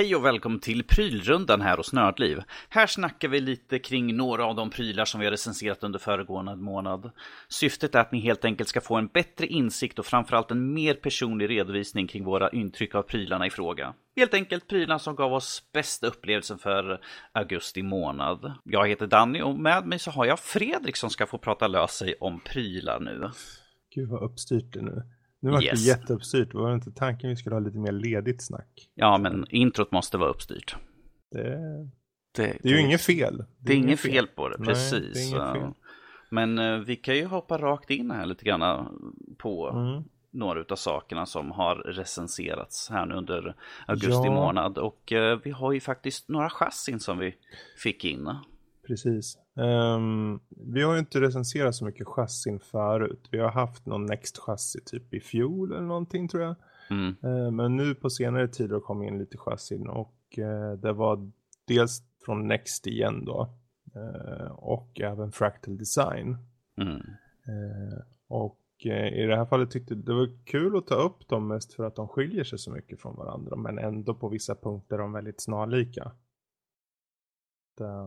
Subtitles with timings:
[0.00, 2.42] Hej och välkommen till Prylrundan här hos Nördliv.
[2.68, 6.56] Här snackar vi lite kring några av de prylar som vi har recenserat under föregående
[6.56, 7.10] månad.
[7.48, 10.94] Syftet är att ni helt enkelt ska få en bättre insikt och framförallt en mer
[10.94, 13.94] personlig redovisning kring våra intryck av prylarna i fråga.
[14.16, 17.00] Helt enkelt prylarna som gav oss bästa upplevelsen för
[17.32, 18.52] augusti månad.
[18.64, 21.96] Jag heter Danny och med mig så har jag Fredrik som ska få prata lös
[21.96, 23.30] sig om prylar nu.
[23.94, 25.02] Gud vad uppstyrt det nu.
[25.40, 25.84] Nu var yes.
[25.84, 26.54] det jätteuppstyrt.
[26.54, 28.90] Var det inte tanken vi skulle ha lite mer ledigt snack?
[28.94, 30.76] Ja, men introt måste vara uppstyrt.
[31.30, 33.36] Det, det, det, det är ju inget fel.
[33.36, 34.12] Det, det är inget fel.
[34.12, 35.32] fel på det, precis.
[35.32, 35.72] Nej.
[36.30, 38.88] Men uh, vi kan ju hoppa rakt in här lite grann
[39.38, 40.04] på mm.
[40.30, 44.30] några av sakerna som har recenserats här nu under augusti ja.
[44.30, 44.78] månad.
[44.78, 47.34] Och uh, vi har ju faktiskt några chassin som vi
[47.82, 48.34] fick in.
[48.86, 49.38] Precis.
[49.60, 53.28] Um, vi har ju inte recenserat så mycket chassin förut.
[53.30, 56.54] Vi har haft någon Next chassi typ i fjol eller någonting tror jag.
[56.90, 57.16] Mm.
[57.24, 60.92] Uh, men nu på senare tid har det kommit in lite chassin och uh, det
[60.92, 61.30] var
[61.64, 63.54] dels från Next igen då.
[63.96, 66.36] Uh, och även Fractal Design.
[66.76, 67.02] Mm.
[68.28, 71.84] och i det här fallet tyckte det var kul att ta upp dem mest för
[71.84, 73.56] att de skiljer sig så mycket från varandra.
[73.56, 76.12] Men ändå på vissa punkter är de väldigt snarlika.
[77.76, 78.06] Det...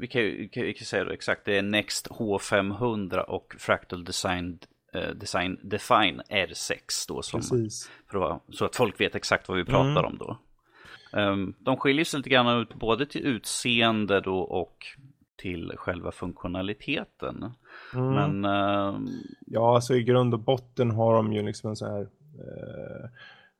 [0.00, 4.58] Vi kan ju vi kan säga det exakt, det är Next H500 och Fractal Design,
[4.94, 7.22] eh, Design Define R6 då.
[7.22, 7.90] Som, Precis.
[8.10, 10.04] För att, så att folk vet exakt vad vi pratar mm.
[10.04, 10.38] om då.
[11.12, 14.86] Um, de skiljer sig lite grann ut både till utseende då och
[15.36, 17.52] till själva funktionaliteten.
[17.94, 18.14] Mm.
[18.14, 18.44] Men...
[18.44, 19.00] Uh...
[19.46, 22.00] Ja, alltså i grund och botten har de ju liksom en så här...
[22.00, 23.08] Uh,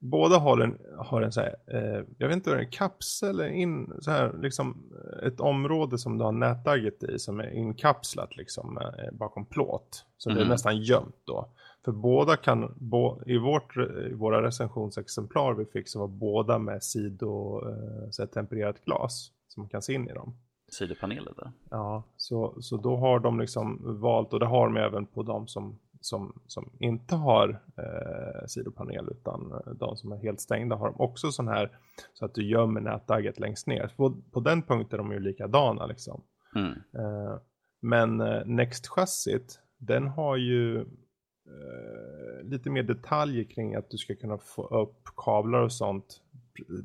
[0.00, 4.10] båda har en, har en så här, eh, jag vet inte en kapsel, in, så
[4.10, 4.92] här, liksom
[5.22, 10.06] ett område som du har nätagget i som är inkapslat liksom eh, bakom plåt.
[10.18, 10.36] Så mm.
[10.36, 10.52] det är mm.
[10.52, 11.48] nästan gömt då.
[11.84, 16.82] För båda kan, bo, i, vårt, i våra recensionsexemplar vi fick så var båda med
[16.82, 20.34] sido, eh, så här, tempererat glas som man kan se in i dem.
[20.68, 21.52] Sidopaneler där.
[21.70, 25.48] Ja, så, så då har de liksom valt, och det har de även på de
[25.48, 30.86] som som, som inte har eh, sidopanel utan eh, de som är helt stängda har
[30.86, 31.78] de också sån här
[32.14, 33.92] så att du gömmer nätdagget längst ner.
[33.96, 36.24] På, på den punkten är de ju likadana liksom.
[36.54, 36.72] Mm.
[36.72, 37.38] Eh,
[37.80, 44.38] men eh, Next-chassit den har ju eh, lite mer detaljer kring att du ska kunna
[44.38, 46.20] få upp kablar och sånt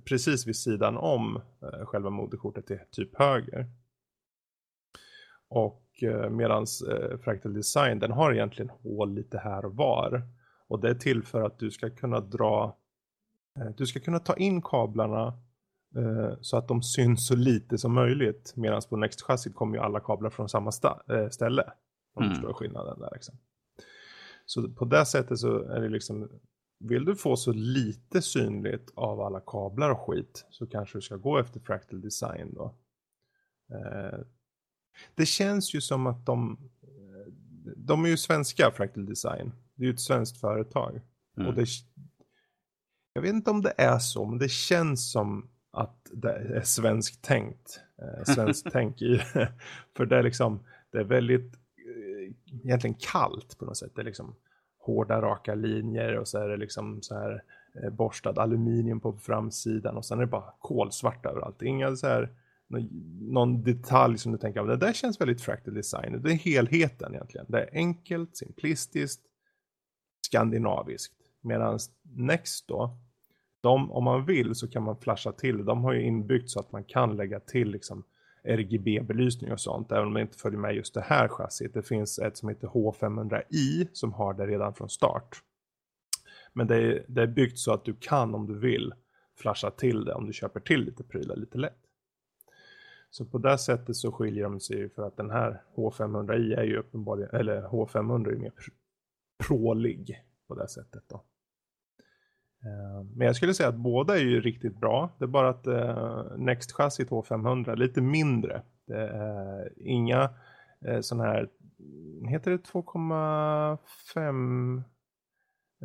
[0.06, 1.42] precis vid sidan om
[1.84, 3.66] själva moderkortet till typ höger.
[5.50, 10.22] Och eh, medans eh, Fractal Design den har egentligen hål lite här och var.
[10.68, 12.78] Och det är till för att du ska kunna dra
[13.60, 15.28] eh, du ska kunna ta in kablarna
[15.96, 18.54] eh, så att de syns så lite som möjligt.
[18.56, 20.72] Medan på Next chassit kommer ju alla kablar från samma
[21.10, 21.64] eh, ställe.
[22.14, 22.30] Om mm.
[22.30, 23.36] du förstår skillnaden där liksom.
[24.46, 26.30] Så på det sättet så är det liksom
[26.80, 31.16] vill du få så lite synligt av alla kablar och skit så kanske du ska
[31.16, 32.76] gå efter Fractal Design då.
[34.96, 36.58] Eh, det känns ju som att de,
[37.76, 39.52] de är ju svenska Fractal Design.
[39.76, 41.02] Det är ju ett svenskt företag.
[41.38, 41.50] Mm.
[41.50, 41.68] Och det,
[43.14, 47.22] jag vet inte om det är så, men det känns som att det är svenskt
[47.22, 47.80] tänkt.
[48.02, 49.22] Eh, svenskt tänk i
[49.98, 50.60] För det är liksom,
[50.92, 53.92] det är väldigt eh, egentligen kallt på något sätt.
[53.96, 54.36] Det är liksom
[54.78, 57.44] hårda raka linjer och så är det liksom så här
[57.84, 61.62] eh, borstad aluminium på framsidan och sen är det bara kolsvart överallt.
[61.62, 62.30] Inga så här
[63.22, 66.22] någon detalj som du tänker, det där känns väldigt fractal design.
[66.22, 67.46] Det är helheten egentligen.
[67.50, 69.22] Det är enkelt, simplistiskt,
[70.26, 71.14] skandinaviskt.
[71.42, 72.98] Medan Next då,
[73.62, 75.66] de, om man vill så kan man flasha till.
[75.66, 78.04] De har ju inbyggt så att man kan lägga till liksom
[78.44, 79.92] RGB-belysning och sånt.
[79.92, 81.74] Även om det inte följer med just det här chassit.
[81.74, 85.38] Det finns ett som heter H500i som har det redan från start.
[86.54, 88.94] Men det är, det är byggt så att du kan om du vill
[89.38, 91.85] flasha till det om du köper till lite prylar lite lätt.
[93.18, 96.64] Så på det sättet så skiljer de sig ju för att den här H500i är
[96.64, 98.54] ju uppenbarligen, eller H500 är ju mer
[99.48, 101.16] prålig på det sättet då.
[102.64, 105.16] Eh, men jag skulle säga att båda är ju riktigt bra.
[105.20, 108.62] Det är bara att eh, Next chassit H500 är lite mindre.
[108.88, 110.30] Det är inga
[110.86, 111.50] eh, sån här,
[112.30, 114.84] heter det 2,5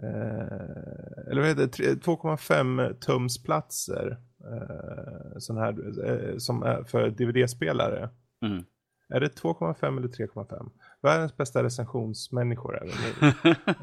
[0.03, 8.09] eh, eller vad heter det, 2,5 tumsplatser eh, sån här, eh, som är för DVD-spelare.
[8.45, 8.65] Mm.
[9.09, 10.71] Är det 2,5 eller 3,5?
[11.03, 12.93] Världens bästa recensionsmänniskor är det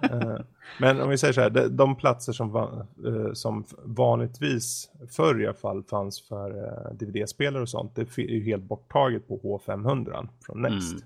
[0.14, 0.40] eh,
[0.80, 2.88] Men om vi säger så här, de, de platser som, va,
[3.34, 6.52] som vanligtvis förr i alla fall fanns för
[6.94, 10.94] DVD-spelare och sånt, det är ju helt borttaget på H500 från Next.
[10.94, 11.04] Mm.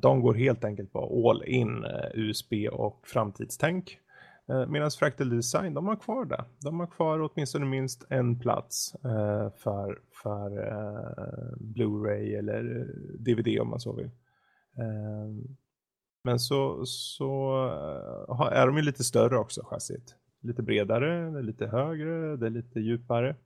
[0.00, 1.84] De går helt enkelt på all in
[2.14, 3.98] USB och framtidstänk.
[4.48, 6.44] Eh, Medan Fractal Design, de har kvar det.
[6.60, 12.86] De har kvar åtminstone minst en plats eh, för, för eh, Blu-ray eller eh,
[13.18, 14.10] DVD om man så vill.
[14.78, 15.46] Eh,
[16.24, 17.64] men så, så
[18.28, 20.16] eh, är de ju lite större också, chassit.
[20.42, 23.36] Lite bredare, lite högre, det är lite djupare.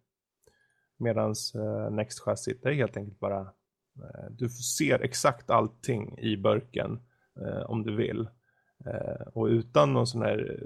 [0.97, 7.00] Medan eh, Next-chassit är helt enkelt bara, eh, du ser exakt allting i burken
[7.67, 8.29] om du vill.
[8.86, 10.62] Eh, och utan någon sån här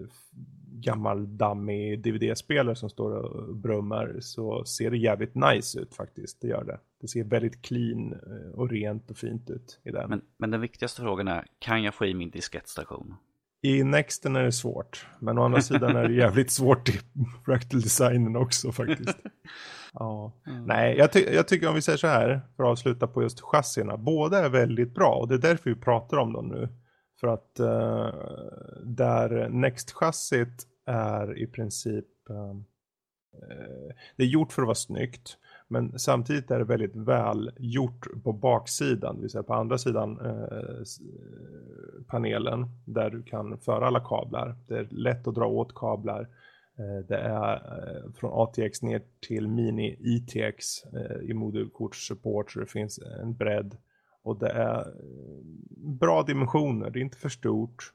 [0.83, 6.41] gammal dammig DVD-spelare som står och brummar så ser det jävligt nice ut faktiskt.
[6.41, 6.79] Det gör det.
[7.01, 10.11] Det ser väldigt clean eh, och rent och fint ut i den.
[10.11, 13.15] Men, men den viktigaste frågan är, kan jag få i min diskettstation?
[13.65, 17.01] I Nexten är det svårt, men å andra sidan är det jävligt svårt i
[17.45, 19.19] Fractal Designen också faktiskt.
[19.95, 20.33] Ja.
[20.47, 20.65] Mm.
[20.65, 23.41] Nej, jag, ty jag, tycker om vi säger så här, för att avsluta på just
[23.41, 26.69] chassierna, båda är väldigt bra och det är därför vi pratar om dem nu.
[27.23, 28.13] För att uh,
[28.85, 32.55] där Next-chassit är i princip, uh,
[34.17, 35.39] det är gjort för att vara snyggt.
[35.69, 40.21] Men samtidigt är det väldigt väl gjort på baksidan, det vill säga på andra sidan
[40.21, 40.83] eh,
[42.07, 44.57] panelen där du kan föra alla kablar.
[44.69, 46.29] Det är lätt att dra åt kablar.
[47.09, 47.63] Det är
[48.15, 50.67] från ATX ner till mini ITX
[51.23, 53.77] i modulkortssupport, så det finns en bredd.
[54.23, 55.43] Och det är eh,
[55.77, 57.93] bra dimensioner, det är inte för stort.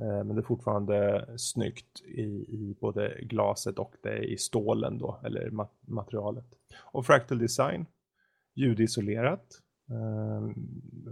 [0.00, 5.20] Eh, men det är fortfarande snyggt i, i både glaset och det i stålen då,
[5.24, 5.50] eller
[5.80, 6.46] materialet.
[6.80, 7.86] Och Fractal Design,
[8.54, 9.46] ljudisolerat,
[9.90, 10.50] eh,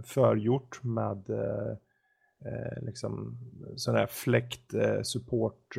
[0.03, 1.25] förgjort med
[2.81, 3.37] liksom
[3.75, 5.77] sån här fläktsupport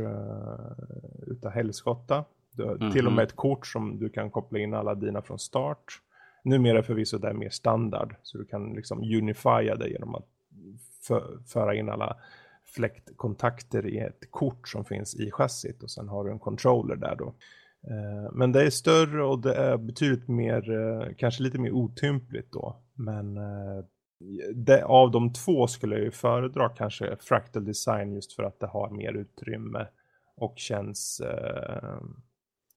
[1.27, 2.25] utav helskotta.
[2.59, 2.93] Mm -hmm.
[2.93, 6.01] Till och med ett kort som du kan koppla in alla dina från start.
[6.43, 10.29] Numera förvisso det är mer standard, så du kan liksom unifiera det genom att
[11.03, 12.17] för, föra in alla
[12.65, 17.17] fläktkontakter i ett kort som finns i chassit och sen har du en controller där
[17.17, 17.35] då.
[17.89, 22.53] Eh, men det är större och det är betydligt mer, eh, kanske lite mer otympligt
[22.53, 22.77] då.
[22.95, 23.85] Men eh,
[24.55, 28.67] det, av de två skulle jag ju föredra kanske Fractal Design just för att det
[28.67, 29.87] har mer utrymme
[30.37, 31.23] och känns,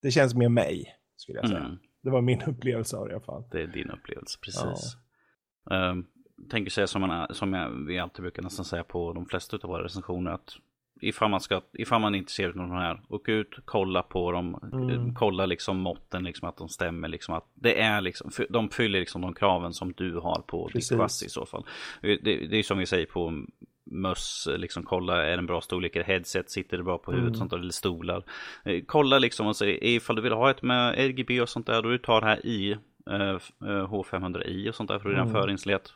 [0.02, 1.60] det känns mer mig skulle jag säga.
[1.60, 1.78] Mm.
[2.06, 3.44] Det var min upplevelse av det i alla fall.
[3.50, 4.96] Det är din upplevelse, precis.
[5.70, 5.90] Ja.
[5.90, 6.06] Um,
[6.50, 9.70] tänker säga som, man, som jag, vi alltid brukar nästan säga på de flesta av
[9.70, 10.56] våra recensioner att
[11.00, 14.58] ifall man, ska, ifall man är intresserad av de här, åk ut, kolla på dem,
[14.72, 15.14] mm.
[15.14, 19.20] kolla liksom måtten, liksom att de stämmer, liksom att det är liksom, de fyller liksom
[19.20, 20.88] de kraven som du har på Precis.
[20.88, 21.66] ditt chassi i så fall.
[22.02, 23.44] Det, det är som vi säger på
[23.86, 27.28] möss, liksom kolla är det en bra storlek, är headset, sitter det bra på huvudet,
[27.28, 27.38] mm.
[27.38, 28.24] sånt där, eller stolar.
[28.64, 31.82] Eh, kolla liksom och se ifall du vill ha ett med RGB och sånt där,
[31.82, 32.72] då du tar det här i
[33.10, 35.26] uh, H500i och sånt där för att mm.
[35.26, 35.92] redan förinstallerat.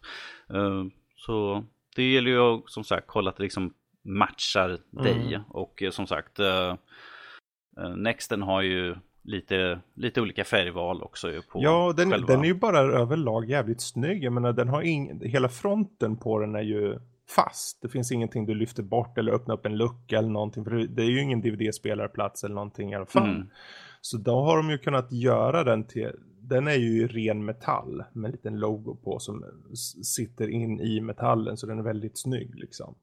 [0.55, 0.85] Uh,
[1.17, 1.65] så
[1.97, 5.05] det gäller ju att som sagt kolla att det liksom matchar mm.
[5.05, 6.75] dig och som sagt uh,
[7.97, 11.29] Nexten har ju lite, lite olika färgval också.
[11.53, 12.27] På ja, den, själva...
[12.27, 14.25] den är ju bara överlag jävligt snygg.
[14.25, 16.99] Jag menar, den har ing, hela fronten på den är ju
[17.37, 17.83] fast.
[17.83, 20.65] Det finns ingenting du lyfter bort eller öppnar upp en lucka eller någonting.
[20.65, 23.31] För det är ju ingen DVD-spelarplats eller någonting i alla fall.
[23.31, 23.49] Mm.
[24.01, 26.11] Så då har de ju kunnat göra den till,
[26.41, 29.45] den är ju ren metall med en liten logo på som
[30.03, 32.95] sitter in i metallen så den är väldigt snygg liksom.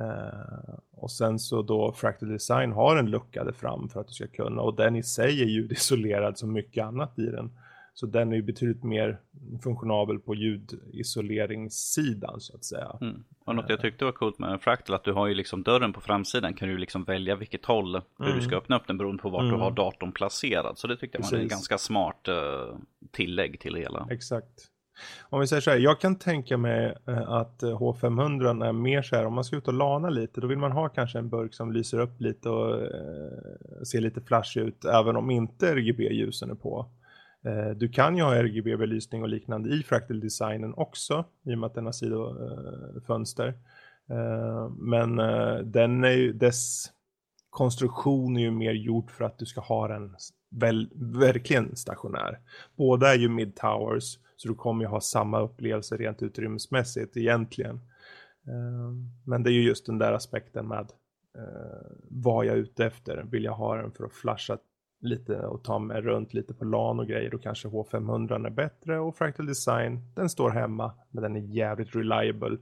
[0.00, 4.12] Uh, och sen så då Fractal Design har en lucka där fram för att du
[4.12, 7.50] ska kunna och den i sig är ljudisolerad som mycket annat i den.
[8.00, 9.20] Så den är ju betydligt mer
[9.62, 12.98] funktionabel på ljudisoleringssidan så att säga.
[13.00, 13.24] Mm.
[13.44, 15.92] Och något jag tyckte var coolt med en Fractal att du har ju liksom dörren
[15.92, 18.38] på framsidan kan du liksom välja vilket håll hur mm.
[18.38, 19.54] du ska öppna upp den beroende på vart mm.
[19.54, 20.78] du har datorn placerad.
[20.78, 22.34] Så det tyckte jag var en ganska smart uh,
[23.10, 24.06] tillägg till det hela.
[24.10, 24.68] Exakt.
[25.20, 29.16] Om vi säger så här, jag kan tänka mig uh, att H500 är mer så
[29.16, 31.54] här, om man ska ut och lana lite, då vill man ha kanske en burk
[31.54, 36.54] som lyser upp lite och uh, ser lite flash ut, även om inte RGB-ljusen är
[36.54, 36.86] på.
[37.44, 41.66] Eh, du kan ju ha RGB-belysning och liknande i Fractal Designen också, i och med
[41.66, 43.54] att den har sidofönster.
[44.10, 46.92] Eh, men eh, den är ju, dess
[47.50, 50.16] konstruktion är ju mer gjord för att du ska ha den
[50.50, 52.38] väl, verkligen stationär.
[52.76, 57.80] Båda är ju mid-towers, så du kommer ju ha samma upplevelse rent utrymmesmässigt egentligen.
[59.24, 60.92] Men det är ju just den där aspekten med
[62.08, 63.26] vad jag är ute efter.
[63.30, 64.58] Vill jag ha den för att flasha
[65.00, 68.98] lite och ta mig runt lite på LAN och grejer då kanske H500 är bättre
[68.98, 72.58] och Fractal Design den står hemma men den är jävligt reliable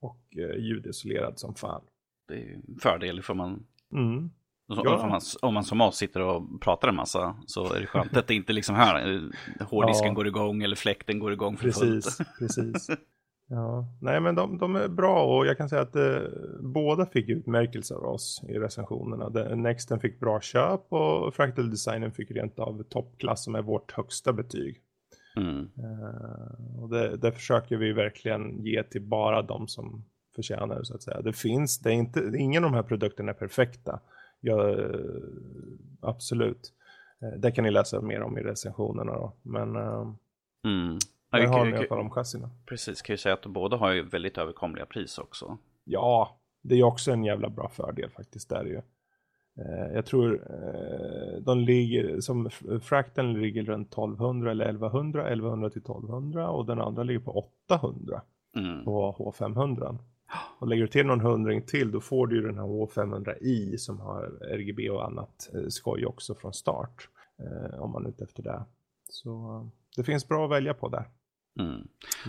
[0.00, 1.82] och eh, ljudisolerad som fan.
[2.28, 4.30] Det är en fördel för man mm.
[4.76, 5.02] Ja.
[5.02, 8.16] Om, man, om man som oss sitter och pratar en massa så är det skönt
[8.16, 9.22] att det inte liksom här
[9.60, 10.14] hårddisken ja.
[10.14, 12.28] går igång eller fläkten går igång för precis, fullt.
[12.38, 12.90] Precis,
[13.52, 16.18] Ja, nej men de, de är bra och jag kan säga att eh,
[16.60, 19.30] båda fick utmärkelser av oss i recensionerna.
[19.30, 23.92] Den, Nexten fick bra köp och Fractal Designen fick rent av toppklass som är vårt
[23.92, 24.80] högsta betyg.
[25.36, 25.68] Mm.
[25.78, 30.04] Eh, och det, det, försöker vi verkligen ge till bara de som
[30.34, 31.20] förtjänar det så att säga.
[31.22, 34.00] Det finns, det är inte, ingen av de här produkterna är perfekta.
[34.40, 34.76] Ja,
[36.00, 36.72] absolut.
[37.22, 39.32] Eh, det kan ni läsa mer om i recensionerna då.
[39.42, 40.14] Men eh,
[40.64, 40.98] mm.
[41.30, 42.50] Där har ni alla om chassina.
[42.66, 45.58] Precis, kan ju säga att båda har ju väldigt överkomliga pris också.
[45.84, 48.48] Ja, det är också en jävla bra fördel faktiskt.
[48.48, 48.76] Där ju.
[49.58, 50.44] Eh, jag tror
[51.40, 52.50] de ligger, som
[52.82, 58.22] Fractal ligger runt 1200 eller 1100, 1100 till 1200 och den andra ligger på 800
[58.56, 58.84] mm.
[58.84, 59.98] på H500.
[60.58, 64.00] Och lägger du till någon hundring till då får du ju den här H500i som
[64.00, 64.22] har
[64.54, 67.08] RGB och annat eh, skoj också från start.
[67.38, 68.64] Eh, om man är ute efter det.
[69.08, 71.08] Så det finns bra att välja på där.
[71.60, 71.88] Mm.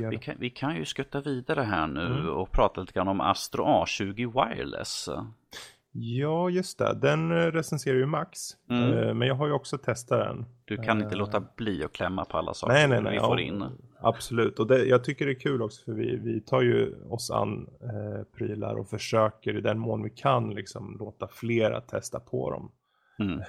[0.09, 2.29] Vi, kan, vi kan ju skutta vidare här nu mm.
[2.29, 5.09] och prata lite grann om Astro A20 Wireless.
[5.93, 6.93] Ja, just det.
[7.01, 8.39] Den eh, recenserar ju Max.
[8.69, 8.93] Mm.
[8.93, 10.45] Eh, men jag har ju också testat den.
[10.65, 13.39] Du kan inte låta bli att klämma på alla saker nej, nej, nej, vi får
[13.39, 13.65] in.
[14.03, 17.31] Absolut, och det, jag tycker det är kul också för vi, vi tar ju oss
[17.31, 22.51] an eh, prylar och försöker i den mån vi kan liksom låta flera testa på
[22.51, 22.71] dem.
[23.19, 23.41] Mm.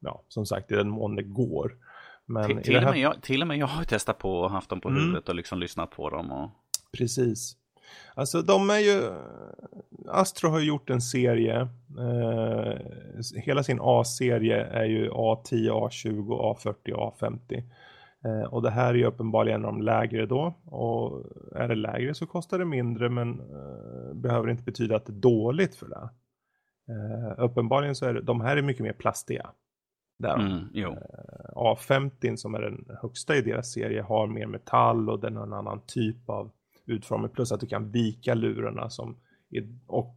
[0.00, 1.72] ja, som sagt, i den mån det går.
[2.26, 2.86] Men till, här...
[2.86, 5.00] och med jag, till och med jag har testat på och haft dem på mm.
[5.00, 6.32] huvudet och liksom lyssnat på dem.
[6.32, 6.50] Och...
[6.98, 7.56] Precis.
[8.14, 9.02] Alltså de är ju,
[10.08, 11.60] Astro har gjort en serie,
[11.98, 12.72] eh,
[13.36, 17.62] hela sin A-serie är ju A10, A20, A40, A50.
[18.24, 20.54] Eh, och det här är ju uppenbarligen de lägre då.
[20.64, 21.24] Och
[21.56, 25.20] är det lägre så kostar det mindre men eh, behöver inte betyda att det är
[25.20, 26.08] dåligt för det.
[26.92, 29.50] Eh, uppenbarligen så är det, de här är mycket mer plastiga.
[30.18, 30.38] Där.
[30.38, 30.92] Mm, eh,
[31.54, 35.52] A50 som är den högsta i deras serie har mer metall och den har en
[35.52, 36.50] annan typ av
[36.86, 37.30] utformning.
[37.30, 39.16] Plus att du kan vika lurarna som
[39.86, 40.16] och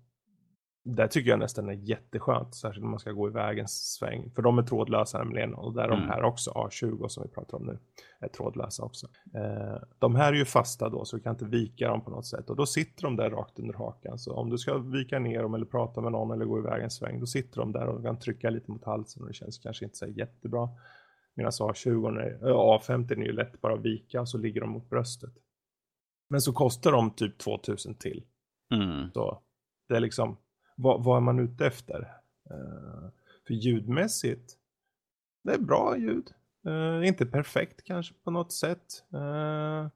[0.95, 4.31] det tycker jag nästan är jätteskönt, särskilt om man ska gå iväg en sväng.
[4.35, 5.99] För de är trådlösa nämligen och där mm.
[5.99, 7.79] de här också, A20 som vi pratar om nu,
[8.19, 9.07] är trådlösa också.
[9.35, 12.25] Eh, de här är ju fasta då så du kan inte vika dem på något
[12.25, 14.19] sätt och då sitter de där rakt under hakan.
[14.19, 16.91] Så om du ska vika ner dem eller prata med någon eller gå iväg en
[16.91, 19.85] sväng, då sitter de där och kan trycka lite mot halsen och det känns kanske
[19.85, 20.69] inte så jättebra.
[21.35, 24.89] Medan A20, är, A50 är ju lätt bara att vika och så ligger de mot
[24.89, 25.33] bröstet.
[26.29, 28.23] Men så kostar de typ 2000 till.
[28.73, 29.11] Mm.
[29.13, 29.41] Så
[29.89, 30.37] det är liksom,
[30.77, 31.99] vad, vad är man ute efter?
[32.51, 33.09] Uh,
[33.47, 34.53] för ljudmässigt,
[35.43, 36.31] det är bra ljud.
[36.67, 39.03] Uh, inte perfekt kanske på något sätt.
[39.13, 39.87] Uh,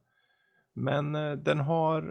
[0.73, 2.01] men den har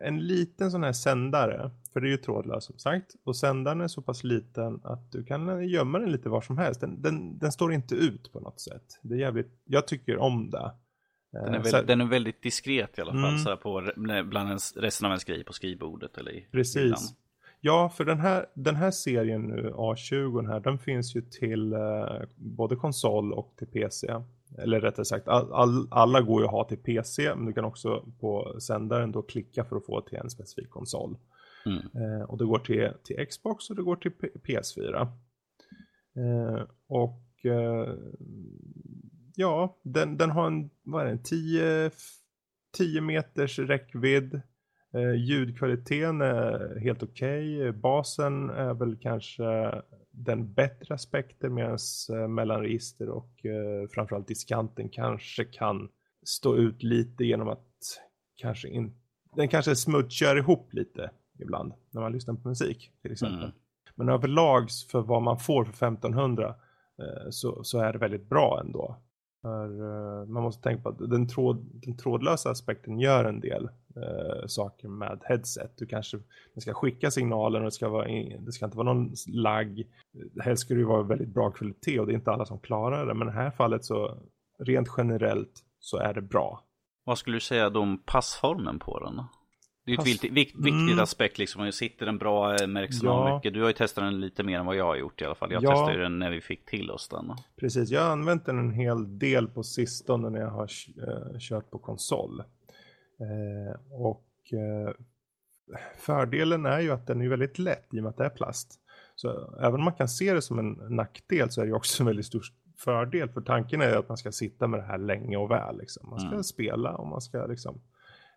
[0.00, 1.70] en liten sån här sändare.
[1.92, 3.14] För det är ju trådlös som sagt.
[3.24, 6.80] Och sändaren är så pass liten att du kan gömma den lite var som helst.
[6.80, 9.00] Den, den, den står inte ut på något sätt.
[9.02, 10.72] Det är jävligt, jag tycker om det.
[11.32, 13.38] Den är, väldigt, den är väldigt diskret i alla fall, mm.
[13.38, 16.76] så på, bland ens, resten av ens grejer på skrivbordet eller i Precis.
[16.76, 16.98] Hyllan.
[17.60, 22.20] Ja, för den här, den här serien nu, A20 här, den finns ju till eh,
[22.36, 24.14] både konsol och till PC.
[24.58, 27.64] Eller rättare sagt, all, all, alla går ju att ha till PC, men du kan
[27.64, 31.16] också på sändaren då klicka för att få till en specifik konsol.
[31.66, 31.78] Mm.
[31.78, 35.00] Eh, och det går till, till Xbox och det går till P PS4.
[36.16, 37.94] Eh, och eh,
[39.34, 41.90] ja, den, den har en, vad är det, 10,
[42.76, 44.40] 10 meters räckvidd.
[44.94, 47.58] Eh, ljudkvaliteten är helt okej.
[47.58, 47.72] Okay.
[47.72, 51.78] Basen är väl kanske den bättre aspekten medan
[52.12, 55.88] eh, mellanregister och eh, framförallt diskanten kanske kan
[56.26, 57.66] stå ut lite genom att
[58.36, 58.94] kanske in,
[59.36, 63.38] den kanske smutskör ihop lite ibland när man lyssnar på musik till exempel.
[63.38, 63.54] Mm.
[63.94, 66.54] Men överlag för vad man får för 1500
[66.98, 68.96] eh, så, så är det väldigt bra ändå.
[69.42, 73.68] För, uh, man måste tänka på att den, tråd, den trådlösa aspekten gör en del
[73.98, 75.72] uh, saker med headset.
[75.78, 76.18] Du kanske
[76.54, 79.86] den ska skicka signalen och det ska, vara in, det ska inte vara någon lagg.
[80.40, 83.06] Helst ska det ju vara väldigt bra kvalitet och det är inte alla som klarar
[83.06, 83.14] det.
[83.14, 84.18] Men i det här fallet så
[84.58, 86.64] rent generellt så är det bra.
[87.04, 89.22] Vad skulle du säga om passformen på den?
[89.88, 90.98] Det är ju ett viktigt, viktigt mm.
[90.98, 91.72] aspekt liksom.
[91.72, 93.34] Sitter den bra, eh, märks ja.
[93.34, 93.54] mycket.
[93.54, 95.52] Du har ju testat den lite mer än vad jag har gjort i alla fall.
[95.52, 95.70] Jag ja.
[95.70, 97.32] testade den när vi fick till oss den.
[97.56, 101.70] Precis, jag har använt den en hel del på sistone när jag har uh, kört
[101.70, 102.42] på konsol.
[103.20, 104.90] Uh, och uh,
[105.96, 108.80] fördelen är ju att den är väldigt lätt i och med att det är plast.
[109.14, 112.06] Så även om man kan se det som en nackdel så är det också en
[112.06, 112.42] väldigt stor
[112.76, 113.28] fördel.
[113.28, 115.78] För tanken är att man ska sitta med det här länge och väl.
[115.78, 116.10] Liksom.
[116.10, 116.42] Man ska mm.
[116.42, 117.80] spela och man ska liksom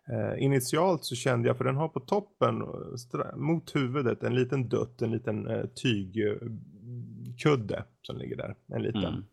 [0.08, 2.62] Eh, initialt så kände jag, för den har på toppen
[3.36, 8.54] mot huvudet en liten dutt, en liten eh, tygkudde som ligger där.
[8.66, 9.04] En liten.
[9.04, 9.24] Mm.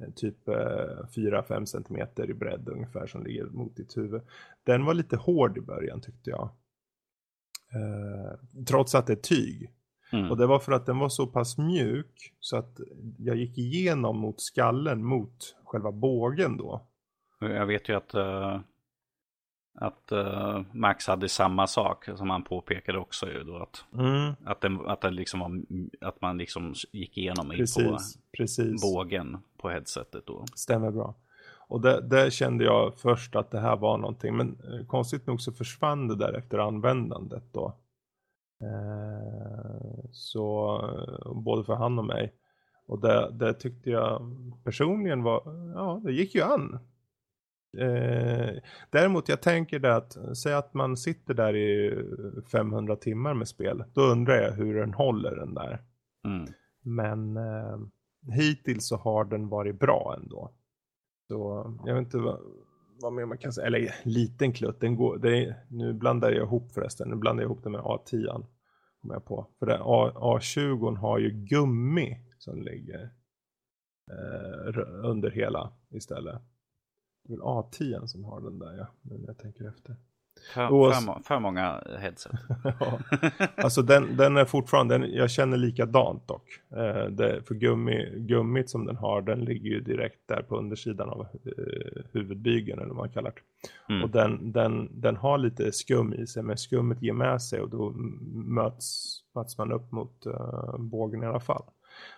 [0.00, 4.22] Eh, typ 4-5 cm i bredd ungefär som ligger mot ditt huvud.
[4.64, 6.50] Den var lite hård i början tyckte jag.
[8.68, 9.70] trots att det är tyg.
[10.12, 10.30] Mm.
[10.30, 12.80] Och det var för att den var så pass mjuk så att
[13.18, 16.88] jag gick igenom mot skallen mot själva bågen då.
[17.40, 18.60] Jag vet ju att, uh,
[19.80, 23.56] att uh, Max hade samma sak som han påpekade också ju då.
[23.56, 24.34] Att, mm.
[24.44, 25.62] att, den, att, den liksom var,
[26.08, 27.98] att man liksom gick igenom precis, på
[28.36, 28.82] precis.
[28.82, 30.44] bågen på headsetet då.
[30.54, 31.14] Stämmer bra.
[31.68, 34.36] Och det, det, kände jag först att det här var någonting.
[34.36, 37.76] Men eh, konstigt nog så försvann det där efter användandet då.
[38.62, 42.34] Eh, så eh, både för han och mig.
[42.86, 45.42] Och det, det, tyckte jag personligen var,
[45.74, 46.78] ja det gick ju an.
[47.76, 48.54] Eh,
[48.90, 51.98] däremot jag tänker det att, säg att man sitter där i
[52.52, 53.84] 500 timmar med spel.
[53.94, 55.82] Då undrar jag hur den håller den där.
[56.24, 56.46] Mm.
[56.82, 57.78] Men eh,
[58.32, 60.52] hittills så har den varit bra ändå.
[61.28, 62.40] Så jag vet inte vad,
[63.00, 63.66] vad mer man kan säga.
[63.66, 64.80] Eller liten klutt.
[64.80, 67.08] Den går, är, nu blandar jag ihop förresten.
[67.08, 68.46] Nu blandar jag ihop det med A10.
[69.00, 69.46] Kommer jag på.
[69.58, 73.10] För det, A, A20 har ju gummi som ligger
[74.10, 76.42] eh, under hela istället.
[77.22, 78.86] Det är väl A10 som har den där ja.
[79.02, 79.96] Nu när jag tänker efter.
[80.54, 82.32] För, för, för många headset.
[82.80, 82.98] ja.
[83.56, 86.60] Alltså den, den är fortfarande, den, jag känner likadant dock.
[86.70, 91.08] Eh, det, för gummi, gummit som den har, den ligger ju direkt där på undersidan
[91.08, 93.92] av eh, huvudbygeln eller vad man kallar det.
[93.92, 94.04] Mm.
[94.04, 97.70] Och den, den, den har lite skum i sig, men skummet ger med sig och
[97.70, 97.90] då
[98.34, 101.62] möts, möts man upp mot uh, bågen i alla fall.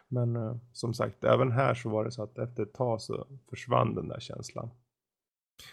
[0.09, 3.27] Men uh, som sagt, även här så var det så att efter ett tag så
[3.51, 4.71] försvann den där känslan.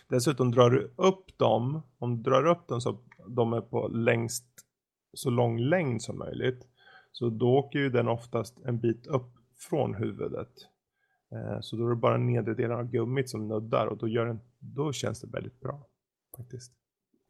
[0.07, 4.45] Dessutom drar du upp dem, om du drar upp dem så de är på längst,
[5.13, 6.67] så lång längd som möjligt.
[7.11, 10.67] Så då åker ju den oftast en bit upp från huvudet.
[11.31, 14.25] Eh, så då är det bara nedre delen av gummit som nuddar och då, gör
[14.25, 15.87] den, då känns det väldigt bra.
[16.37, 16.73] Faktiskt.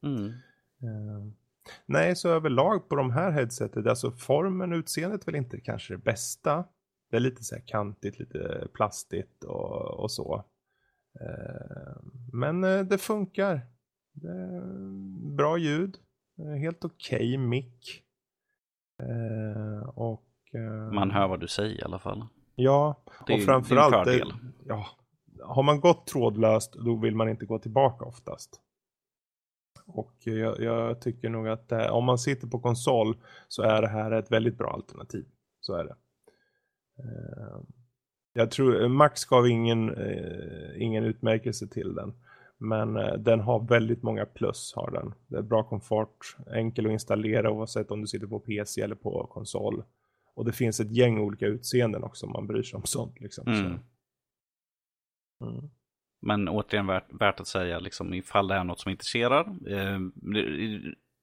[0.04, 0.26] Mm.
[0.82, 1.34] Eh,
[1.86, 5.98] nej, så överlag på de här headsetet, alltså formen och utseendet väl inte kanske det
[6.04, 6.66] bästa.
[7.10, 10.46] Det är lite så här kantigt, lite plastigt och, och så.
[12.28, 13.62] Eh, men eh, det funkar.
[15.36, 15.98] bra ljud.
[16.40, 18.04] Eh, helt okej okay mick.
[19.94, 20.24] Och...
[20.94, 22.28] Man hör vad du säger i alla fall.
[22.56, 24.06] Ja, det och framförallt.
[24.06, 24.24] Det,
[24.66, 24.88] ja,
[25.44, 28.62] har man gått trådlöst då vill man inte gå tillbaka oftast.
[29.86, 33.88] Och jag, jag tycker nog att det, om man sitter på konsol så är det
[33.88, 35.26] här ett väldigt bra alternativ.
[35.60, 35.96] Så är det.
[38.38, 42.14] Jag tror Max gav ingen, eh, ingen utmärkelse till den.
[42.58, 45.14] Men eh, den har väldigt många plus har den.
[45.28, 49.28] Det är bra komfort, enkel att installera oavsett om du sitter på PC eller på
[49.28, 49.84] konsol.
[50.36, 53.20] Och det finns ett gäng olika utseenden också om man bryr sig om sånt.
[53.20, 53.48] Liksom.
[53.48, 53.80] Mm.
[55.40, 55.46] Så.
[55.46, 55.70] Mm.
[56.22, 59.46] Men återigen värt, värt, att säga, liksom, ifall det är något som intresserar.
[59.68, 60.00] Eh,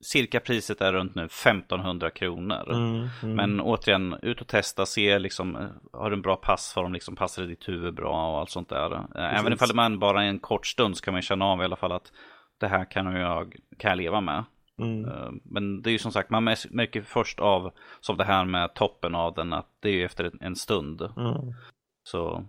[0.04, 2.72] cirka priset är runt nu 1500 kronor.
[2.72, 3.36] Mm, mm.
[3.36, 7.48] Men återigen, ut och testa, se liksom, har du en bra passform, liksom, passar det
[7.48, 8.92] ditt huvud bra och allt sånt där.
[8.92, 9.40] Eh, Precis.
[9.40, 11.92] Även ifall man bara en kort stund så kan man känna av i alla fall
[11.92, 12.12] att
[12.60, 14.44] det här kan jag, kan jag leva med.
[14.78, 15.04] Mm.
[15.04, 18.74] Eh, men det är ju som sagt, man märker först av, som det här med
[18.74, 21.02] toppen av den, att det är ju efter en stund.
[21.02, 21.54] Mm.
[22.02, 22.48] Så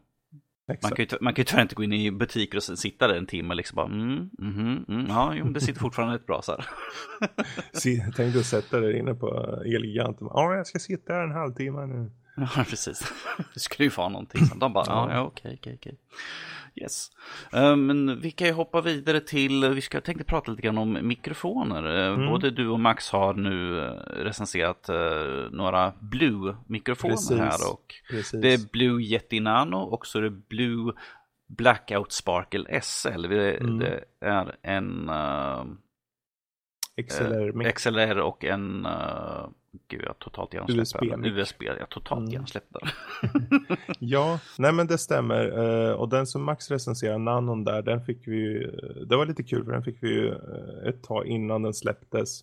[0.68, 3.16] man kan, ju, man kan ju tyvärr inte gå in i butiker och sitta där
[3.16, 6.42] en timme och liksom bara mm, mm, mm, ja, jo, det sitter fortfarande ett bra
[6.42, 6.66] så här.
[8.16, 10.28] Tänk dig att sätta dig inne på Elgiganten.
[10.34, 12.12] Ja, jag ska sitta här en halvtimme nu.
[12.36, 13.14] Ja, precis.
[13.54, 14.46] Det skulle ju vara någonting.
[14.46, 15.98] Så de bara, ja, ja okej, okej, okej.
[16.76, 17.12] Yes.
[17.56, 21.08] Uh, men vi kan ju hoppa vidare till, vi ska tänkte prata lite grann om
[21.08, 21.86] mikrofoner.
[21.86, 22.30] Uh, mm.
[22.30, 23.92] Både du och Max har nu uh,
[24.24, 24.90] recenserat
[25.52, 27.72] några Blue-mikrofoner här.
[27.74, 28.42] Och Precis.
[28.42, 30.94] Det är Blue Yeti Nano och så är det Blue
[31.48, 33.22] Blackout Sparkle SL.
[33.22, 33.80] Det, mm.
[33.80, 35.12] det är en
[37.10, 38.88] XLR, XLR och en
[39.88, 41.04] Gud, jag totalt hjärnsläpp.
[41.04, 42.46] USB, USB, jag totalt mm.
[42.70, 42.94] där.
[44.00, 45.60] ja, nej men det stämmer.
[45.60, 48.72] Uh, och den som Max recenserar, Nanon där, den fick vi
[49.10, 52.40] det var lite kul för den fick vi ju uh, ett tag innan den släpptes.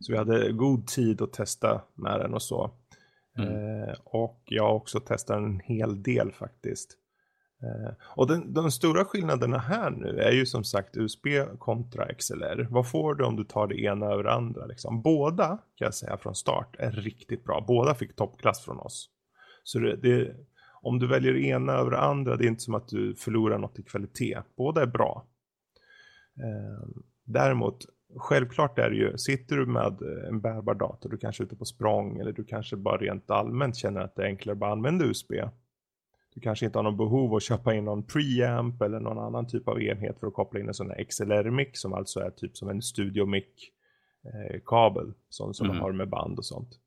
[0.00, 2.70] Så vi hade god tid att testa med den och så.
[3.38, 3.94] Mm.
[4.04, 6.98] Och jag har också testat en hel del faktiskt.
[7.64, 11.26] Eh, och den, de stora skillnaderna här nu är ju som sagt USB
[11.58, 12.66] kontra XLR.
[12.70, 14.66] Vad får du om du tar det ena över det andra?
[14.66, 15.02] Liksom?
[15.02, 17.64] Båda kan jag säga från start är riktigt bra.
[17.68, 19.10] Båda fick toppklass från oss.
[19.62, 20.36] Så det, det,
[20.82, 23.58] om du väljer det ena över det andra, det är inte som att du förlorar
[23.58, 24.38] något i kvalitet.
[24.56, 25.26] Båda är bra.
[26.40, 26.88] Eh,
[27.24, 27.78] däremot,
[28.16, 29.98] självklart är det ju, sitter du med
[30.28, 33.76] en bärbar dator, du kanske är ute på språng eller du kanske bara rent allmänt
[33.76, 35.32] känner att det är enklare att bara använda USB
[36.34, 39.68] du kanske inte har någon behov att köpa in någon preamp eller någon annan typ
[39.68, 42.68] av enhet för att koppla in en sån här XLR-mic som alltså är typ som
[42.68, 43.44] en studio mic
[44.24, 45.68] eh, kabel som, mm.
[45.68, 46.78] man har med band och sånt.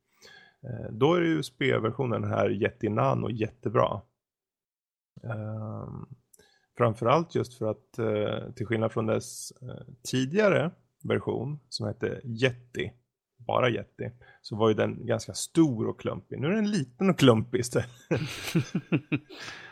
[0.64, 4.02] Eh, då är USB-versionen här jättenan jättebra.
[5.24, 5.88] Eh,
[6.78, 9.54] framförallt just för att eh, till skillnad från dess
[10.12, 10.72] tidigare
[11.04, 12.92] version som hette Yeti,
[13.48, 14.10] bara Yeti,
[14.42, 16.40] så var ju den ganska stor och klumpig.
[16.40, 17.90] Nu är den liten och klumpig istället.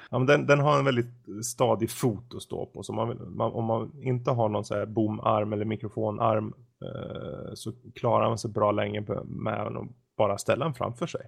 [0.09, 2.83] ja, men den, den, har en väldigt stadig fot att stå på.
[2.83, 7.71] Så man, man, om man inte har någon så här bomarm eller mikrofonarm eh, så
[7.95, 11.21] klarar man sig bra länge med att bara ställa den framför sig.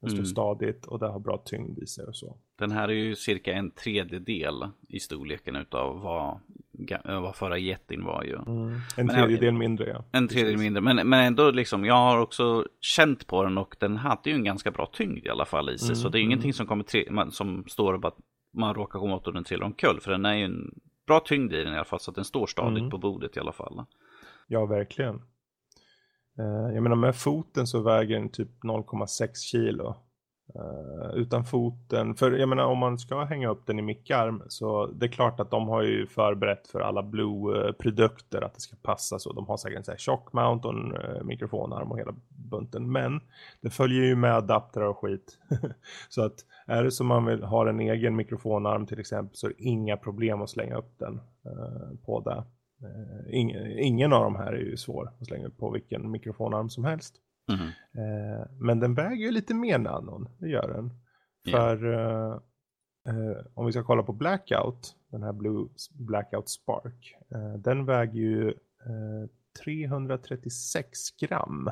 [0.00, 0.26] Den står mm.
[0.26, 2.36] stadigt och det har bra tyngd i sig och så.
[2.58, 4.54] Den här är ju cirka en tredjedel
[4.88, 6.40] i storleken utav vad,
[7.04, 8.34] vad förra jättin var ju.
[8.34, 8.80] Mm.
[8.96, 10.04] En tredjedel mindre ja.
[10.12, 13.96] En tredjedel mindre, men, men ändå liksom, jag har också känt på den och den
[13.96, 15.86] hade ju en ganska bra tyngd i alla fall i sig.
[15.86, 15.96] Mm.
[15.96, 16.30] Så det är mm.
[16.30, 18.12] ingenting som kommer tre, som står och bara
[18.56, 20.00] man råkar komma åt och den trillar omkull.
[20.00, 20.70] För den är ju en
[21.06, 22.90] bra tyngd i den i alla fall så att den står stadigt mm.
[22.90, 23.84] på bordet i alla fall.
[24.46, 25.22] Ja, verkligen.
[26.38, 29.94] Eh, jag menar med foten så väger den typ 0,6 kilo.
[30.54, 34.86] Eh, utan foten, för jag menar om man ska hänga upp den i mickarm så
[34.86, 39.18] det är klart att de har ju förberett för alla Blue-produkter att det ska passa
[39.18, 39.32] så.
[39.32, 42.92] De har säkert en sån här tjock mount och en eh, mikrofonarm och hela bunten.
[42.92, 43.20] Men
[43.60, 45.38] det följer ju med adaptrar och skit.
[46.08, 49.50] så att är det som man vill ha en egen mikrofonarm till exempel så är
[49.50, 51.20] det inga problem att slänga upp den
[52.04, 52.44] på det.
[52.82, 56.84] Eh, ingen, ingen av de här är ju svår att slänga på vilken mikrofonarm som
[56.84, 57.14] helst.
[57.50, 57.68] Mm.
[58.58, 60.90] men den väger ju lite mer nanon, det gör den.
[61.52, 62.40] För yeah.
[63.06, 68.20] eh, om vi ska kolla på Blackout, den här Blue Blackout Spark, eh, den väger
[68.20, 68.54] ju
[69.64, 71.70] 336 gram.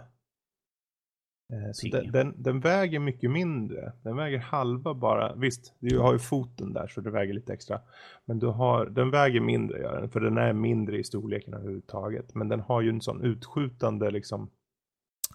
[1.52, 3.92] Eh, så den, den, den, väger mycket mindre.
[4.02, 5.34] Den väger halva bara.
[5.34, 7.80] Visst, du har ju foten där så det väger lite extra.
[8.24, 10.10] Men du har, den väger mindre gör den.
[10.10, 12.34] För den är mindre i storleken överhuvudtaget.
[12.34, 14.50] Men den har ju en sån utskjutande liksom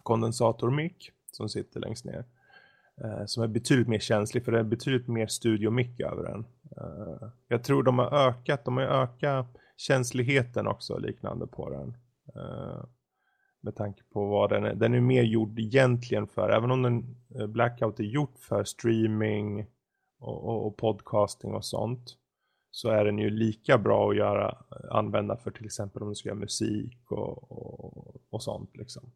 [0.04, 2.26] kondensatormick som sitter längst ner.
[3.04, 6.45] Eh, som är betydligt mer känslig för det är betydligt mer studiomick över den.
[6.78, 11.97] Eh, jag tror de har ökat, de har ökat känsligheten också liknande på den.
[12.36, 12.84] Eh,
[13.62, 14.76] med tanke på vad den är.
[14.76, 19.65] Den är mer gjord egentligen för, även om den eh, Blackout är gjort för streaming
[20.19, 22.17] och, och, och, podcasting och sånt.
[22.71, 26.15] Så är den ju lika bra att göra, eh, använda för till exempel om du
[26.15, 29.12] ska göra musik och, och, och sånt liksom.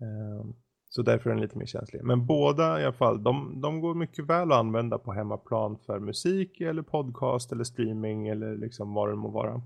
[0.00, 0.56] Um,
[0.90, 2.04] så därför är den lite mer känslig.
[2.04, 5.98] Men båda i alla fall, de, de går mycket väl att använda på hemmaplan för
[5.98, 9.62] musik eller podcast eller streaming eller liksom vad det må vara.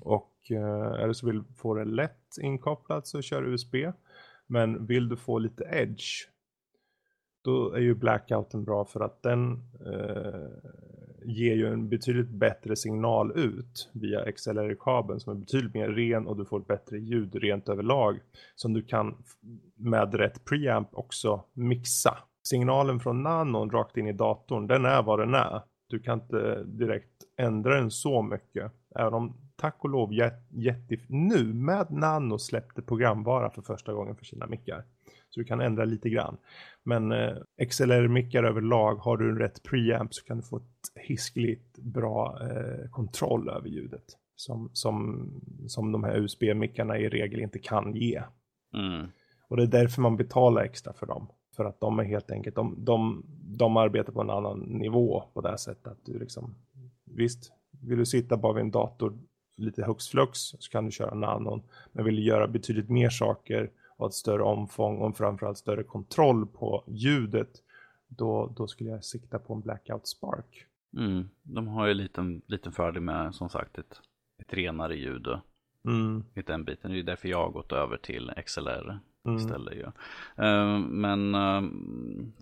[0.00, 3.74] Och eh, eller är det så vill få det lätt inkopplat så kör USB.
[4.46, 6.28] Men vill du få lite edge
[7.48, 9.52] då är ju blackouten bra för att den
[9.86, 10.48] eh,
[11.24, 16.36] ger ju en betydligt bättre signal ut via XLR-kabeln som är betydligt mer ren och
[16.36, 18.20] du får bättre ljud rent överlag
[18.54, 19.24] som du kan
[19.74, 22.18] med rätt preamp också mixa.
[22.42, 25.62] Signalen från nanon rakt in i datorn, den är vad den är.
[25.86, 28.72] Du kan inte direkt ändra den så mycket.
[28.94, 34.24] Även om tack och lov Yeti nu med Nano släppte programvara för första gången för
[34.24, 34.84] sina mickar.
[35.30, 36.36] Så du kan ändra lite grann.
[36.82, 37.36] Men eh,
[37.68, 42.90] XLR-mickar överlag, har du en rätt preamp så kan du få ett hiskligt bra eh,
[42.90, 44.04] kontroll över ljudet.
[44.36, 45.26] Som, som,
[45.66, 48.22] som de här USB-mickarna i regel inte kan ge.
[48.74, 49.06] Mm.
[49.48, 51.26] Och det är därför man betalar extra för dem.
[51.56, 55.40] För att de är helt enkelt, de, de, de arbetar på en annan nivå på
[55.40, 55.86] det här sättet.
[55.86, 56.54] Att du liksom,
[57.04, 59.18] visst, vill du sitta bara vid en dator
[59.58, 61.62] lite hux flux så kan du köra nanon.
[61.92, 66.46] Men vill du göra betydligt mer saker och ett större omfång och framförallt större kontroll
[66.46, 67.50] på ljudet
[68.08, 70.66] då, då skulle jag sikta på en Blackout Spark.
[70.96, 74.00] Mm, de har ju en liten, liten fördel med som sagt ett,
[74.38, 75.26] ett renare ljud
[75.84, 76.24] mm.
[76.34, 76.92] i den biten.
[76.92, 79.36] Det är därför jag har gått över till XLR mm.
[79.36, 79.74] istället.
[79.74, 79.82] Ju.
[80.44, 81.70] Uh, men uh,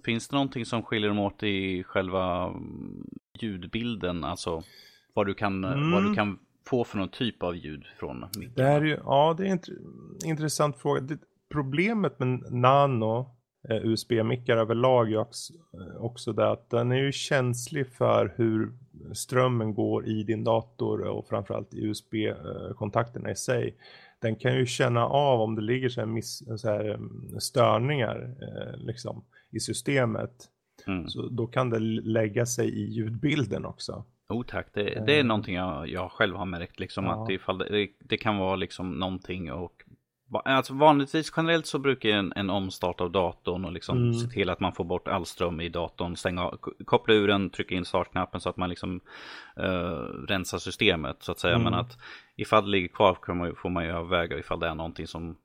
[0.04, 2.54] finns det någonting som skiljer dem åt i själva
[3.40, 4.24] ljudbilden?
[4.24, 4.62] Alltså
[5.14, 5.92] vad du kan, mm.
[5.92, 8.52] vad du kan få för någon typ av ljud från micken?
[8.56, 9.60] Det är ju, ja, det är en
[10.24, 11.00] intressant fråga.
[11.00, 11.18] Det,
[11.52, 13.36] problemet med nano
[13.68, 18.72] eh, USB-mickar överlag är också, eh, också det att den är ju känslig för hur
[19.14, 23.76] strömmen går i din dator och framförallt i USB-kontakterna i sig.
[24.18, 28.36] Den kan ju känna av om det ligger så här, miss, så här mm, störningar
[28.42, 30.48] eh, liksom, i systemet.
[30.86, 31.08] Mm.
[31.08, 34.04] Så då kan det lägga sig i ljudbilden också.
[34.28, 35.24] Oh tack, det, det är eh.
[35.24, 37.24] någonting jag, jag själv har märkt liksom ja.
[37.24, 39.82] att ifall det, det, kan vara liksom någonting och
[40.44, 44.14] Alltså vanligtvis generellt så brukar en, en omstart av datorn och liksom mm.
[44.14, 46.52] se till att man får bort all ström i datorn, stänga,
[46.84, 49.00] koppla ur den, trycka in startknappen så att man liksom
[49.60, 51.54] uh, rensar systemet så att säga.
[51.54, 51.64] Mm.
[51.64, 51.98] Men att
[52.36, 53.18] ifall det ligger kvar
[53.54, 55.36] får man ju överväga ifall det är någonting som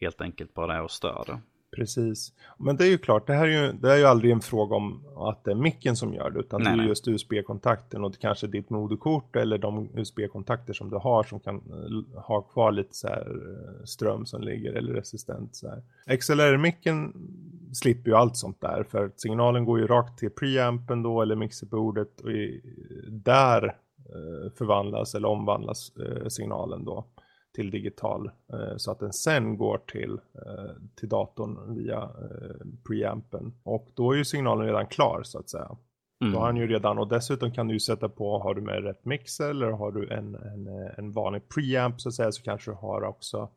[0.00, 1.40] helt enkelt bara är att störa.
[1.70, 2.32] Precis.
[2.58, 4.76] Men det är ju klart, det här är ju, det är ju aldrig en fråga
[4.76, 8.10] om att det är micken som gör det, utan nej, det är just USB-kontakten och
[8.10, 12.40] det kanske är ditt moderkort eller de USB-kontakter som du har som kan eh, ha
[12.42, 15.82] kvar lite så här eh, ström som ligger eller resistent så här.
[16.16, 17.12] XLR-micken
[17.72, 22.20] slipper ju allt sånt där för signalen går ju rakt till preampen då eller mixerbordet
[22.20, 22.60] och i,
[23.08, 25.92] där eh, förvandlas eller omvandlas
[26.28, 27.04] signalen då
[27.56, 33.54] till digital eh, så att den sen går till, eh, till datorn via eh, preampen.
[33.62, 35.76] Och då är ju signalen redan klar så att säga.
[36.20, 36.32] Mm.
[36.32, 38.84] Då har han ju redan, och dessutom kan du ju sätta på, har du med
[38.84, 40.66] rätt mixer eller har du en, en,
[40.98, 43.48] en vanlig preamp så att säga så kanske du har också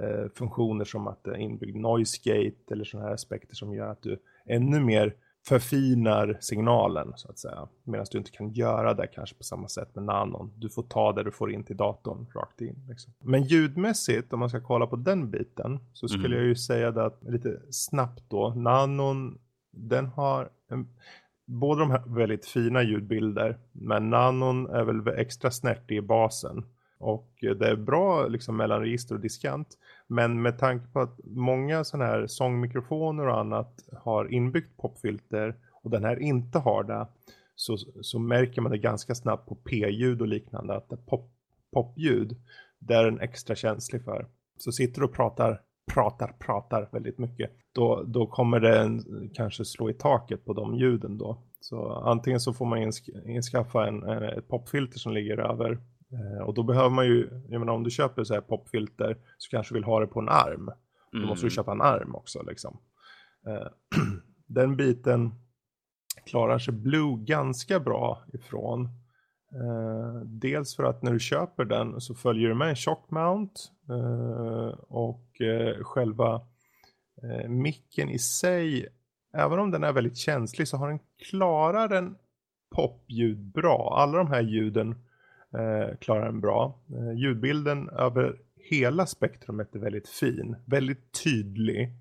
[0.00, 3.90] eh, funktioner som att det är inbyggd noise gate eller sådana här aspekter som gör
[3.90, 5.14] att du ännu mer
[5.48, 7.68] förfinar signalen så att säga.
[7.84, 10.52] Medan du inte kan göra det kanske på samma sätt med nanon.
[10.56, 12.84] Du får ta det du får in till datorn rakt in.
[12.88, 13.12] Liksom.
[13.20, 16.38] Men ljudmässigt, om man ska kolla på den biten, så skulle mm.
[16.38, 19.38] jag ju säga det att lite snabbt då, nanon,
[19.70, 20.88] den har en,
[21.46, 26.64] båda de här väldigt fina ljudbilder, men nanon är väl extra snärtig i basen.
[26.98, 29.68] Och det är bra liksom mellan register och diskant.
[30.08, 35.90] Men med tanke på att många sådana här sångmikrofoner och annat har inbyggt popfilter och
[35.90, 37.06] den här inte har det.
[37.54, 41.30] Så, så märker man det ganska snabbt på p-ljud och liknande att det pop,
[41.72, 42.36] popljud
[42.78, 44.26] det är den extra känslig för.
[44.58, 45.60] Så sitter du och pratar,
[45.94, 47.50] pratar, pratar väldigt mycket.
[47.72, 51.42] Då, då kommer det en, kanske slå i taket på de ljuden då.
[51.60, 52.92] Så antingen så får man
[53.26, 55.78] inskaffa en, en, ett popfilter som ligger över
[56.44, 59.74] och då behöver man ju, jag menar om du köper så här popfilter så kanske
[59.74, 60.70] du vill ha det på en arm.
[61.12, 61.54] Då måste du mm.
[61.54, 62.78] köpa en arm också liksom.
[63.46, 63.68] Eh,
[64.46, 65.34] den biten
[66.26, 68.84] klarar sig Blue ganska bra ifrån.
[69.52, 73.60] Eh, dels för att när du köper den så följer du med en shock mount
[74.88, 75.24] och
[75.82, 76.40] själva
[77.48, 78.88] micken i sig,
[79.32, 80.98] även om den är väldigt känslig så har den
[81.30, 82.16] klarar den
[82.74, 83.96] popljud bra.
[83.98, 85.07] Alla de här ljuden
[85.54, 86.80] eh, klarar den bra.
[86.94, 88.36] Eh, ljudbilden över
[88.70, 91.92] hela spektrumet är väldigt fin, väldigt tydlig.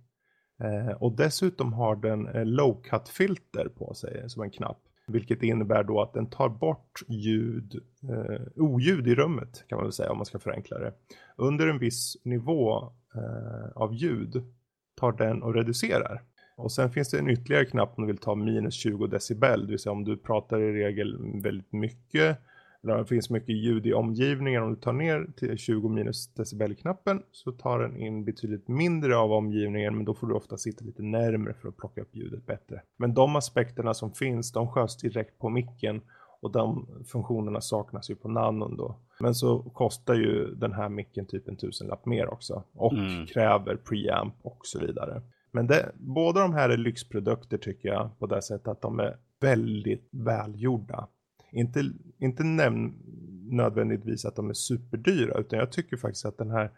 [0.64, 4.80] Eh, och dessutom har den eh, low cut filter på sig som en knapp.
[5.08, 7.76] Vilket innebär då att den tar bort ljud,
[8.10, 10.94] eh, oljud i rummet kan man väl säga om man ska förenkla det.
[11.36, 14.44] Under en viss nivå eh, av ljud
[14.96, 16.22] tar den och reducerar.
[16.58, 19.68] Och sen finns det en ytterligare knapp om du vill ta minus 20 decibel, det
[19.68, 22.40] vill säga om du pratar i regel väldigt mycket
[22.82, 24.64] det finns mycket ljud i omgivningen.
[24.64, 29.32] Om du tar ner till 20 minus decibel-knappen så tar den in betydligt mindre av
[29.32, 32.82] omgivningen men då får du ofta sitta lite närmre för att plocka upp ljudet bättre.
[32.98, 36.02] Men de aspekterna som finns de sköts direkt på micken
[36.42, 39.00] och de funktionerna saknas ju på nanon då.
[39.20, 43.26] Men så kostar ju den här micken typ en tusenlapp mer också och mm.
[43.26, 45.22] kräver preamp och så vidare.
[45.52, 49.18] Men det, båda de här är lyxprodukter tycker jag på det sättet att de är
[49.40, 51.08] väldigt välgjorda
[51.58, 52.94] inte, inte näm
[53.50, 56.72] nödvändigtvis att de är superdyra utan jag tycker faktiskt att den här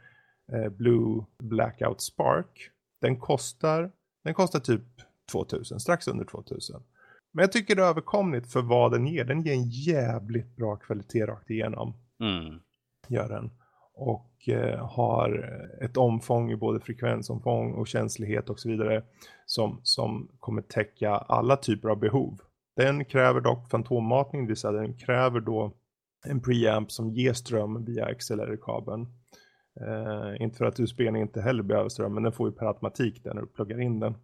[0.51, 3.91] eh, Blue Blackout Spark den kostar,
[4.23, 4.83] den kostar typ
[5.31, 6.83] 2000, strax under 2000.
[7.31, 9.25] Men jag tycker det är överkomligt för vad den ger.
[9.25, 11.93] Den ger en jävligt bra kvalitet rakt igenom.
[12.19, 12.59] Mm.
[13.07, 13.51] Gör den.
[13.93, 15.29] Och eh, har
[15.81, 19.03] ett omfång i både frekvensomfång och känslighet och så vidare.
[19.45, 22.41] Som, som kommer täcka alla typer av behov.
[22.79, 25.71] Den kräver dock fantommatning, det vill säga den kräver då
[26.25, 29.07] en preamp som ger ström via XLR-kabeln.
[29.81, 33.23] Eh, inte för att USB inte heller behöver ström, men den får ju per automatik
[33.23, 34.15] den när du pluggar in den.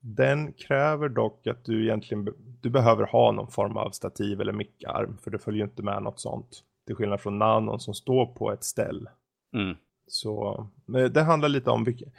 [0.00, 2.28] Den kräver dock att du egentligen
[2.60, 6.20] du behöver ha någon form av stativ eller mickarm, för det följer inte med något
[6.20, 6.62] sånt.
[6.86, 9.08] Till skillnad från nanon som står på ett ställ.
[9.56, 9.76] Mm.
[10.06, 10.66] Så
[11.10, 12.10] det handlar lite om vilken,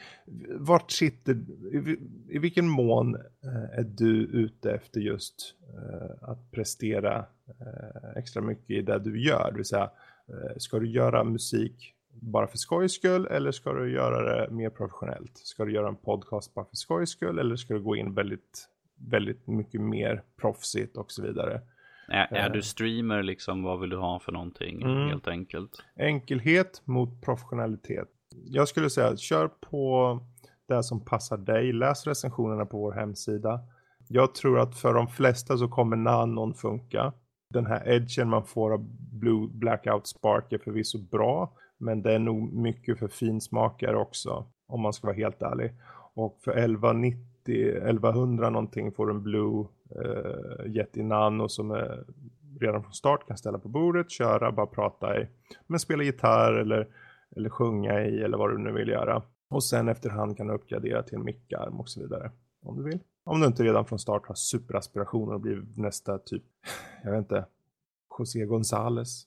[0.60, 1.34] vart sitter,
[1.74, 1.98] i,
[2.30, 7.26] i vilken mån eh, är du ute efter just eh, att prestera
[7.60, 9.52] eh, extra mycket i det du gör.
[9.52, 9.91] Det vill säga,
[10.28, 14.69] eh, ska du göra musik bara för skojs skull eller ska du göra det mer
[14.69, 15.38] professionellt?
[15.38, 18.67] Ska du göra en podcast bara för skojs skull eller ska du gå in väldigt,
[18.95, 21.62] väldigt mycket mer proffsigt och så vidare?
[22.08, 25.10] Är, är du streamer liksom, vad vill du ha för någonting mm.
[25.10, 25.72] helt enkelt?
[26.00, 28.08] Enkelhet mot professionalitet.
[28.46, 30.20] Jag skulle säga, kör på
[30.68, 31.74] det som passar dig.
[31.74, 33.60] Läs recensionerna på vår hemsida.
[34.08, 37.13] Jag tror att för de flesta så kommer nanon funka.
[37.54, 41.54] Den här edgen man får av Blue Blackout Spark är förvisso bra.
[41.78, 45.74] Men det är nog mycket för finsmakare också, om man ska vara helt ärlig.
[46.15, 52.04] Och för 1190, 1100 någonting får du en Blue eh, Yeti Nano som är
[52.60, 55.28] redan från start kan ställa på bordet, köra, bara prata i.
[55.67, 56.88] Men spela gitarr eller,
[57.36, 59.21] eller sjunga i eller vad du nu vill göra.
[59.50, 62.32] Och sen efterhand kan du uppgradera till en mickarm och så vidare.
[62.62, 63.00] Om du vill.
[63.24, 66.43] Om du inte redan från start har superaspirationer och blir nästa typ,
[67.04, 67.45] jag vet inte,
[68.19, 69.26] José González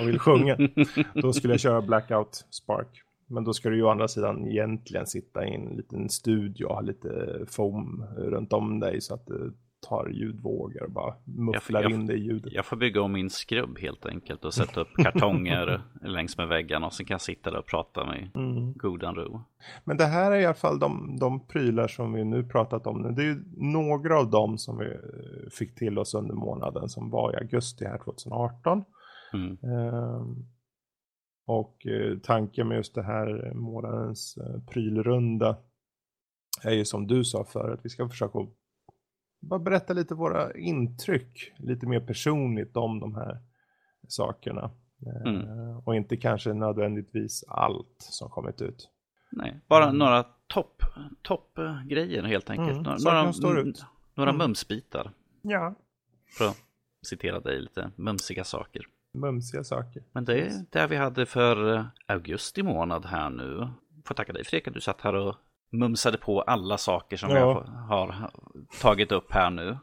[0.00, 0.56] och vill sjunga.
[1.14, 3.02] då skulle jag köra Blackout Spark.
[3.26, 6.74] Men då ska du ju å andra sidan egentligen sitta i en liten studio och
[6.74, 9.52] ha lite foam runt om dig så att det
[9.88, 12.52] tar ljudvågor och bara mufflar jag, jag, in det i ljudet.
[12.52, 16.86] Jag får bygga om min skrubb helt enkelt och sätta upp kartonger längs med väggarna
[16.86, 18.72] och sen kan jag sitta där och prata med mm.
[18.72, 19.40] godan ro.
[19.84, 23.14] Men det här är i alla fall de, de prylar som vi nu pratat om.
[23.14, 24.86] Det är ju några av dem som vi
[25.50, 28.84] fick till oss under månaden som var i augusti här 2018.
[29.32, 29.58] Mm.
[29.62, 30.46] Um,
[31.46, 35.56] och eh, tanken med just det här månadens eh, prylrunda
[36.62, 38.38] är ju som du sa för att vi ska försöka
[39.48, 43.38] bara berätta lite våra intryck, lite mer personligt om de här
[44.08, 44.70] sakerna.
[45.26, 45.40] Mm.
[45.40, 48.90] Eh, och inte kanske nödvändigtvis allt som kommit ut.
[49.32, 49.98] Nej, bara mm.
[49.98, 50.82] några topp
[51.22, 52.86] top grejer helt enkelt.
[52.86, 53.72] Mm, några några,
[54.14, 54.38] några mm.
[54.38, 55.12] mumsbitar.
[55.42, 55.74] Ja.
[56.38, 56.62] För att
[57.02, 58.82] citera dig lite, mumsiga saker.
[59.14, 60.02] Mumsiga saker.
[60.12, 63.68] Men det är det vi hade för eh, augusti månad här nu.
[64.04, 65.36] Får tacka dig Fredrik att du satt här och
[65.70, 67.36] mumsade på alla saker som ja.
[67.36, 68.30] vi har,
[68.80, 69.78] tagit upp här nu.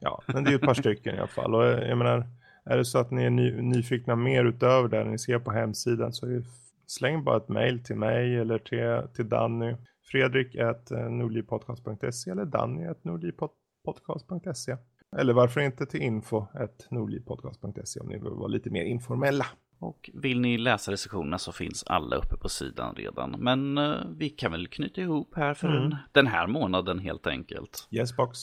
[0.00, 1.54] Ja, men det är ett par stycken i alla fall.
[1.54, 2.26] Och jag menar,
[2.64, 6.12] är det så att ni är ny, nyfikna mer utöver det ni ser på hemsidan
[6.12, 6.44] så är
[6.86, 9.76] släng bara ett mail till mig eller till, till Danny.
[10.04, 14.76] Fredrik at eh, nordlivpodcast.se eller Danny at nordlivpodcast.se.
[15.16, 19.46] Eller varför inte till info at nordlivpodcast.se om ni vill vara lite mer informella.
[19.82, 23.30] Och vill ni läsa recensionerna så finns alla uppe på sidan redan.
[23.30, 25.96] Men uh, vi kan väl knyta ihop här för mm.
[26.12, 27.88] den här månaden helt enkelt.
[27.90, 28.38] Yes box.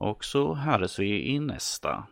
[0.00, 2.06] Och så hörs vi i nästa.